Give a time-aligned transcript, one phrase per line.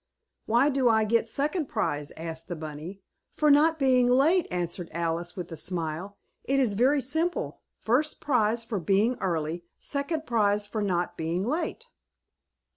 [0.47, 3.01] "Why do I get second prize?" asked the bunny.
[3.35, 6.17] "For not being late," answered Alice with a smile.
[6.43, 7.61] "It is very simple.
[7.77, 11.85] First prize for being early, second prize for not being late."